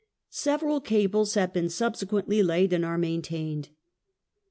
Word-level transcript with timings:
Several 0.31 0.81
cables 0.81 1.35
have 1.35 1.53
been 1.53 1.69
subsequently 1.69 2.41
laid, 2.41 2.73
and 2.73 2.83
are 2.83 2.97
maintained. 2.97 3.69